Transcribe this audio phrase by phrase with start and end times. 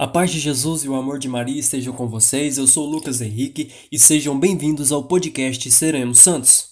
[0.00, 2.56] A paz de Jesus e o amor de Maria estejam com vocês.
[2.56, 6.68] Eu sou o Lucas Henrique e sejam bem-vindos ao podcast Seremos Santos.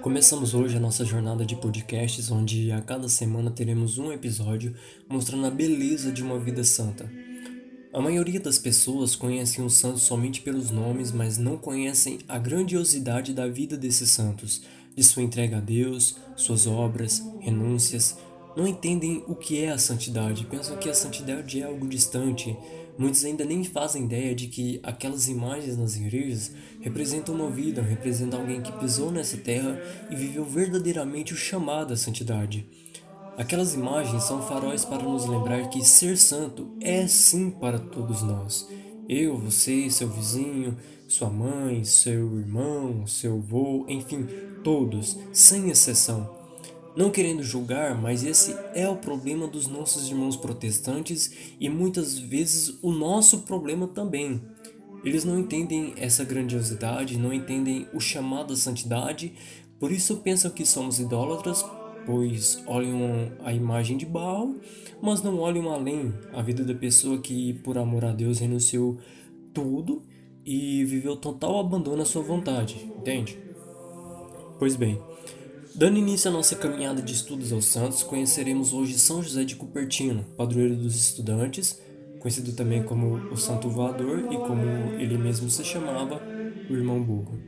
[0.00, 4.74] Começamos hoje a nossa jornada de podcasts, onde a cada semana teremos um episódio
[5.06, 7.12] mostrando a beleza de uma vida santa.
[7.92, 13.34] A maioria das pessoas conhecem os santos somente pelos nomes, mas não conhecem a grandiosidade
[13.34, 14.62] da vida desses santos
[14.96, 18.16] de sua entrega a Deus, suas obras, renúncias,
[18.56, 22.56] não entendem o que é a santidade, pensam que a santidade é algo distante.
[22.98, 28.40] Muitos ainda nem fazem ideia de que aquelas imagens nas igrejas representam uma vida, representam
[28.40, 29.78] alguém que pisou nessa terra
[30.10, 32.66] e viveu verdadeiramente o chamado à santidade.
[33.36, 38.66] Aquelas imagens são faróis para nos lembrar que ser santo é sim para todos nós.
[39.06, 40.74] Eu, você, seu vizinho,
[41.06, 44.26] sua mãe, seu irmão, seu avô, enfim,
[44.64, 46.34] todos, sem exceção.
[46.96, 52.78] Não querendo julgar, mas esse é o problema dos nossos irmãos protestantes e muitas vezes
[52.82, 54.40] o nosso problema também.
[55.04, 59.34] Eles não entendem essa grandiosidade, não entendem o chamado à santidade,
[59.78, 61.64] por isso pensam que somos idólatras,
[62.06, 64.54] pois olham a imagem de Baal,
[65.00, 68.98] mas não olham além a vida da pessoa que, por amor a Deus, renunciou
[69.52, 70.02] tudo
[70.46, 73.36] e viveu total abandono à sua vontade, entende?
[74.60, 75.02] Pois bem,
[75.74, 80.24] dando início à nossa caminhada de estudos aos santos, conheceremos hoje São José de Cupertino,
[80.36, 81.80] padroeiro dos estudantes,
[82.20, 84.62] conhecido também como o Santo Voador e como
[85.00, 86.22] ele mesmo se chamava,
[86.70, 87.38] o Irmão Burro.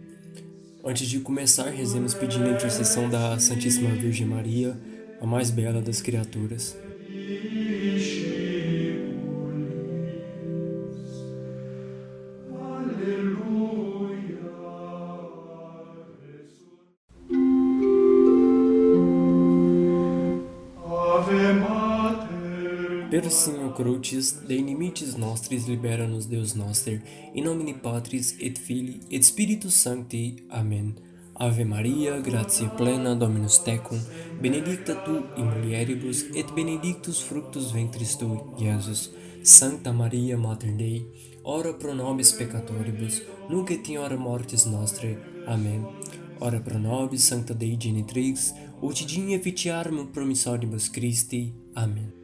[0.84, 4.76] Antes de começar, rezemos pedindo a intercessão da Santíssima Virgem Maria,
[5.20, 6.76] a mais bela das criaturas.
[23.10, 27.00] Per Signor Crucis, de inimicis nostris libera-nos Deus noster,
[27.34, 30.42] in nomine Patris et Filii et Spiritus Sancti.
[30.50, 30.92] Amen.
[31.32, 33.98] Ave Maria, gratia plena, Dominus tecum,
[34.42, 39.08] benedicta tu in mulieribus et benedictus fructus ventris tui, Iesus.
[39.42, 41.06] Sancta Maria, Mater Dei,
[41.44, 45.16] ora pro nobis peccatoribus, nunc et in hora mortis nostrae.
[45.46, 45.86] Amen.
[46.40, 51.54] Ora pro nobis, Sancta Dei Genitrix, ut digni efficiarmum promissoribus Christi.
[51.74, 52.17] Amen.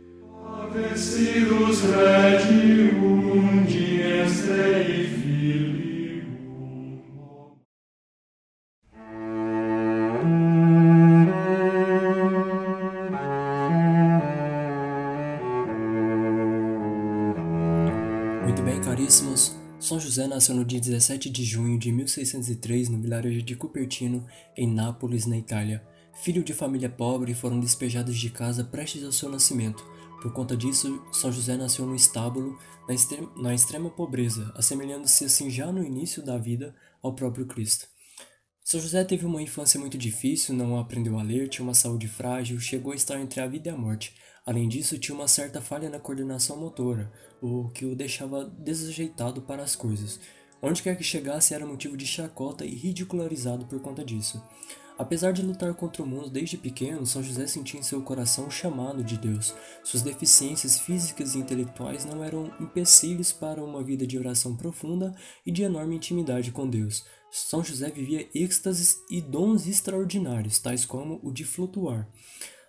[18.43, 19.55] Muito bem, caríssimos.
[19.79, 24.27] São José nasceu no dia 17 de junho de 1603 no vilarejo de Cupertino,
[24.57, 25.85] em Nápoles, na Itália.
[26.13, 29.94] Filho de família pobre, foram despejados de casa prestes ao seu nascimento.
[30.25, 32.59] Por conta disso, São José nasceu no estábulo,
[32.89, 37.87] na, extrema, na extrema pobreza, assemelhando-se assim já no início da vida ao próprio Cristo.
[38.65, 42.59] São José teve uma infância muito difícil, não aprendeu a ler, tinha uma saúde frágil,
[42.59, 44.15] chegou a estar entre a vida e a morte.
[44.47, 49.63] Além disso, tinha uma certa falha na coordenação motora, o que o deixava desajeitado para
[49.63, 50.19] as coisas.
[50.63, 54.43] Onde quer que chegasse era motivo de chacota e ridicularizado por conta disso.
[54.97, 58.51] Apesar de lutar contra o mundo desde pequeno, São José sentia em seu coração o
[58.51, 59.53] chamado de Deus.
[59.83, 65.13] Suas deficiências físicas e intelectuais não eram empecilhos para uma vida de oração profunda
[65.45, 67.05] e de enorme intimidade com Deus.
[67.29, 72.09] São José vivia êxtases e dons extraordinários, tais como o de flutuar.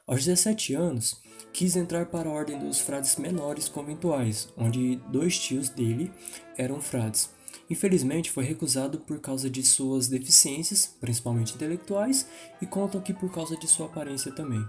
[0.07, 1.21] Aos 17 anos,
[1.53, 6.11] quis entrar para a ordem dos frades menores conventuais, onde dois tios dele
[6.57, 7.29] eram frades.
[7.69, 12.27] Infelizmente, foi recusado por causa de suas deficiências, principalmente intelectuais,
[12.61, 14.63] e contam que por causa de sua aparência também.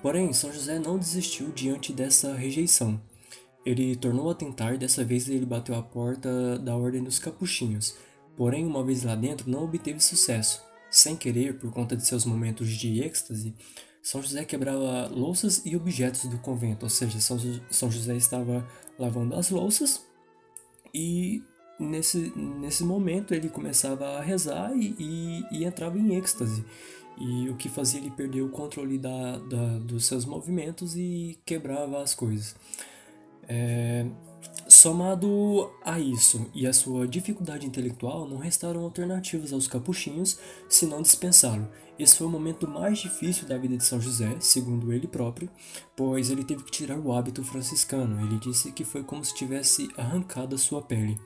[0.00, 3.00] Porém, São José não desistiu diante dessa rejeição.
[3.66, 7.94] Ele tornou a tentar dessa vez ele bateu a porta da Ordem dos Capuchinhos.
[8.36, 10.62] Porém, uma vez lá dentro, não obteve sucesso.
[10.90, 13.54] Sem querer, por conta de seus momentos de êxtase,
[14.02, 18.66] São José quebrava louças e objetos do convento, ou seja, São José estava
[18.98, 20.04] lavando as louças
[20.94, 21.42] e
[21.80, 26.64] nesse, nesse momento ele começava a rezar e, e, e, entrava em êxtase.
[27.18, 32.02] E o que fazia ele perder o controle da, da, dos seus movimentos e quebrava
[32.02, 32.54] as coisas.
[33.48, 34.06] É,
[34.68, 40.38] somado a isso e a sua dificuldade intelectual, não restaram alternativas aos capuchinhos
[40.68, 41.68] senão dispensá-lo.
[41.98, 45.50] Esse foi o momento mais difícil da vida de São José, segundo ele próprio,
[45.94, 48.24] pois ele teve que tirar o hábito franciscano.
[48.24, 51.20] Ele disse que foi como se tivesse arrancado a sua pele.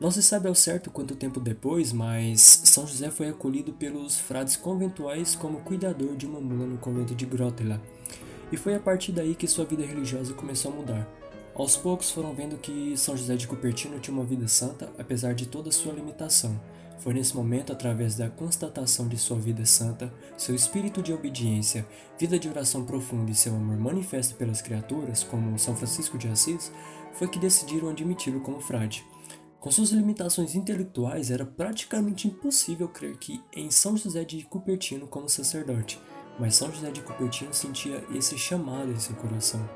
[0.00, 4.56] Não se sabe ao certo quanto tempo depois, mas São José foi acolhido pelos frades
[4.56, 7.80] conventuais como cuidador de uma mula no convento de Grotela.
[8.50, 11.08] E foi a partir daí que sua vida religiosa começou a mudar.
[11.54, 15.46] Aos poucos foram vendo que São José de Cupertino tinha uma vida santa, apesar de
[15.46, 16.60] toda sua limitação.
[16.98, 21.86] Foi nesse momento, através da constatação de sua vida santa, seu espírito de obediência,
[22.18, 26.72] vida de oração profunda e seu amor manifesto pelas criaturas, como São Francisco de Assis,
[27.12, 29.04] foi que decidiram admiti-lo como frade.
[29.64, 35.26] Com suas limitações intelectuais, era praticamente impossível crer que em São José de Cupertino como
[35.26, 35.98] sacerdote,
[36.38, 39.66] mas São José de Cupertino sentia esse chamado em seu coração.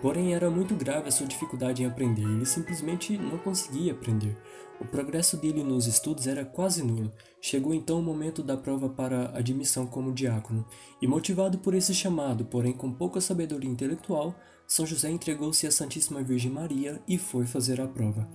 [0.00, 4.36] Porém, era muito grave a sua dificuldade em aprender, ele simplesmente não conseguia aprender.
[4.80, 7.10] O progresso dele nos estudos era quase nulo.
[7.40, 10.64] Chegou então o momento da prova para admissão como diácono,
[11.02, 16.22] e motivado por esse chamado, porém com pouca sabedoria intelectual, São José entregou-se à Santíssima
[16.22, 18.28] Virgem Maria e foi fazer a prova.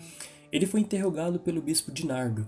[0.54, 2.48] Ele foi interrogado pelo bispo Dinardo.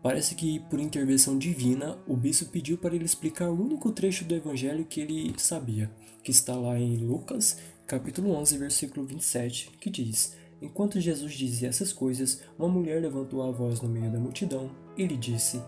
[0.00, 4.36] Parece que, por intervenção divina, o bispo pediu para ele explicar o único trecho do
[4.36, 5.90] evangelho que ele sabia,
[6.22, 7.58] que está lá em Lucas,
[7.88, 13.50] capítulo 11, versículo 27, que diz: Enquanto Jesus dizia essas coisas, uma mulher levantou a
[13.50, 15.60] voz no meio da multidão e lhe disse: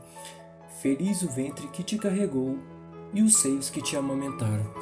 [0.81, 2.59] Feliz o ventre que te carregou
[3.13, 4.82] e os seios que te amamentaram.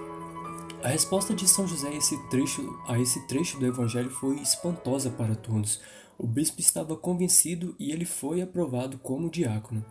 [0.82, 5.10] A resposta de São José a esse trecho, a esse trecho do evangelho foi espantosa
[5.10, 5.78] para todos.
[6.16, 9.84] O bispo estava convencido e ele foi aprovado como diácono.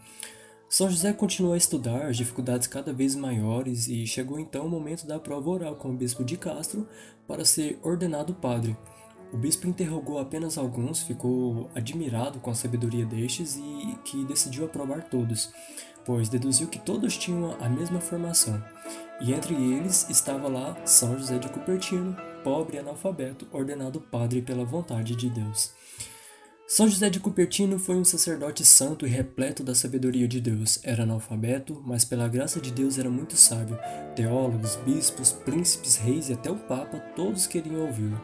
[0.67, 5.05] São José continuou a estudar, as dificuldades cada vez maiores, e chegou então o momento
[5.05, 6.87] da prova oral com o bispo de Castro
[7.27, 8.75] para ser ordenado padre.
[9.31, 15.03] O bispo interrogou apenas alguns, ficou admirado com a sabedoria destes e que decidiu aprovar
[15.03, 15.51] todos,
[16.09, 18.59] pois deduziu que todos tinham a mesma formação.
[19.21, 25.15] E entre eles estava lá São José de Cupertino, pobre analfabeto, ordenado padre pela vontade
[25.15, 25.71] de Deus.
[26.67, 30.79] São José de Cupertino foi um sacerdote santo e repleto da sabedoria de Deus.
[30.81, 33.77] Era analfabeto, mas pela graça de Deus era muito sábio.
[34.15, 38.19] Teólogos, bispos, príncipes, reis e até o Papa, todos queriam ouvi-lo.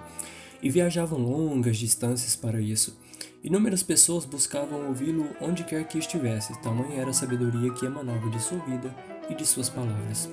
[0.60, 2.98] E viajavam longas distâncias para isso.
[3.45, 8.42] Inúmeras pessoas buscavam ouvi-lo onde quer que estivesse, tamanha era a sabedoria que emanava de
[8.42, 8.92] sua vida
[9.30, 10.27] e de suas palavras.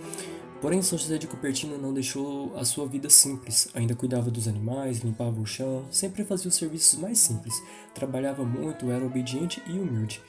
[0.62, 3.68] Porém, São José de Cupertino não deixou a sua vida simples.
[3.74, 7.62] Ainda cuidava dos animais, limpava o chão, sempre fazia os serviços mais simples.
[7.94, 10.22] Trabalhava muito, era obediente e humilde.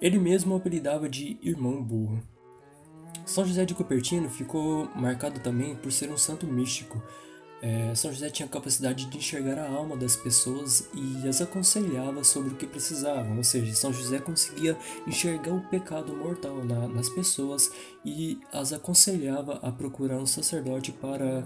[0.00, 2.22] Ele mesmo o apelidava de irmão burro.
[3.26, 7.02] São José de Cupertino ficou marcado também por ser um santo místico.
[7.64, 12.22] É, São José tinha a capacidade de enxergar a alma das pessoas e as aconselhava
[12.22, 14.76] sobre o que precisavam, ou seja, São José conseguia
[15.06, 17.72] enxergar o pecado mortal na, nas pessoas
[18.04, 21.42] e as aconselhava a procurar um sacerdote para,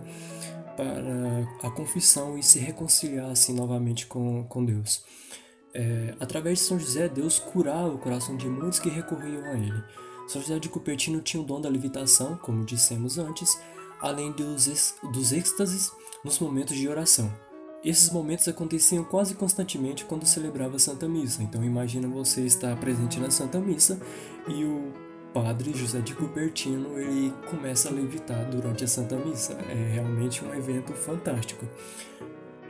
[0.77, 5.05] para a confissão e se reconciliar assim, novamente com, com Deus.
[5.73, 9.85] É, através de São José, Deus curava o coração de muitos que recorriam a ele.
[10.27, 13.57] São José de Cupertino tinha o dom da levitação, como dissemos antes,
[14.01, 15.93] além dos, dos êxtases
[16.29, 17.33] nos momentos de oração.
[17.83, 21.43] Esses momentos aconteciam quase constantemente quando celebrava a Santa Missa.
[21.43, 23.99] Então imagina você estar presente na Santa Missa
[24.47, 24.93] e o
[25.33, 29.55] padre José de Cupertino ele começa a levitar durante a Santa Missa.
[29.71, 31.67] É realmente um evento fantástico.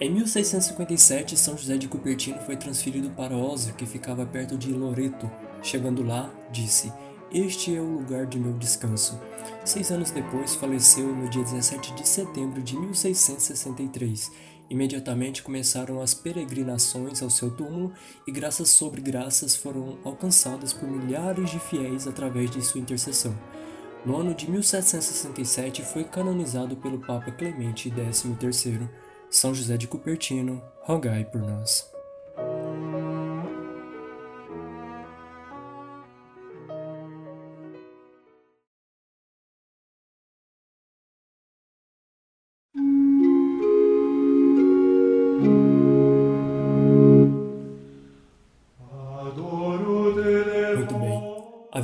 [0.00, 5.28] Em 1657, São José de Cupertino foi transferido para Ósio, que ficava perto de Loreto.
[5.60, 6.92] Chegando lá, disse:
[7.32, 9.20] este é o lugar de meu descanso.
[9.64, 14.32] Seis anos depois, faleceu no dia 17 de setembro de 1663.
[14.70, 17.92] Imediatamente começaram as peregrinações ao seu túmulo
[18.26, 23.34] e graças sobre graças foram alcançadas por milhares de fiéis através de sua intercessão.
[24.04, 28.88] No ano de 1767 foi canonizado pelo Papa Clemente XIII.
[29.30, 31.97] São José de Cupertino, rogai por nós.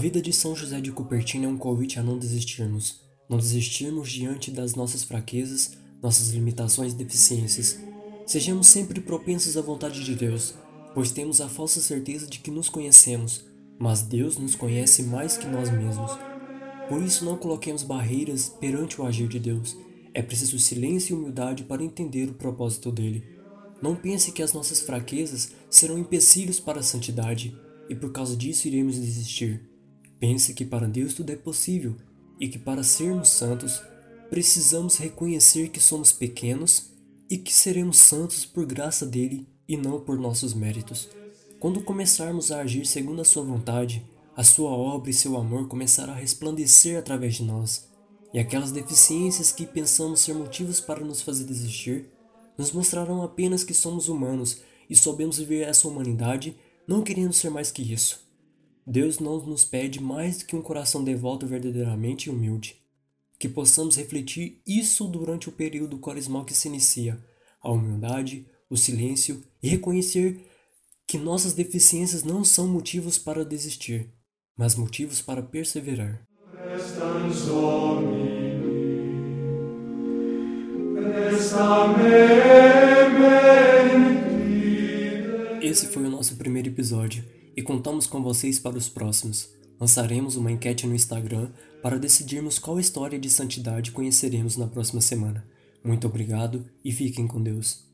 [0.05, 4.51] Vida de São José de Cupertino é um convite a não desistirmos, não desistirmos diante
[4.51, 7.79] das nossas fraquezas, nossas limitações e deficiências.
[8.27, 10.53] Sejamos sempre propensos à vontade de Deus,
[10.93, 13.47] pois temos a falsa certeza de que nos conhecemos,
[13.79, 16.11] mas Deus nos conhece mais que nós mesmos.
[16.87, 19.75] Por isso, não coloquemos barreiras perante o agir de Deus.
[20.13, 23.25] É preciso silêncio e humildade para entender o propósito dele.
[23.81, 27.59] Não pense que as nossas fraquezas serão empecilhos para a santidade
[27.89, 29.73] e por causa disso iremos desistir.
[30.19, 31.97] Pense que para Deus tudo é possível
[32.41, 33.83] e que para sermos santos
[34.31, 36.91] precisamos reconhecer que somos pequenos
[37.29, 41.09] e que seremos santos por graça dele e não por nossos méritos.
[41.59, 44.05] Quando começarmos a agir segundo a Sua vontade,
[44.37, 47.89] a Sua obra e seu amor começará a resplandecer através de nós,
[48.33, 52.11] e aquelas deficiências que pensamos ser motivos para nos fazer desistir,
[52.59, 56.57] nos mostrarão apenas que somos humanos e soubemos viver essa humanidade
[56.87, 58.24] não querendo ser mais que isso.
[58.87, 62.77] Deus não nos pede mais do que um coração devoto verdadeiramente humilde.
[63.39, 67.19] Que possamos refletir isso durante o período quaresmal que se inicia,
[67.63, 70.47] a humildade, o silêncio e reconhecer
[71.07, 74.11] que nossas deficiências não são motivos para desistir,
[74.57, 76.27] mas motivos para perseverar.
[85.63, 87.25] Esse foi o nosso primeiro episódio
[87.57, 89.53] e contamos com vocês para os próximos.
[89.81, 91.51] Lançaremos uma enquete no Instagram
[91.83, 95.45] para decidirmos qual história de santidade conheceremos na próxima semana.
[95.83, 97.85] Muito obrigado e fiquem com Deus.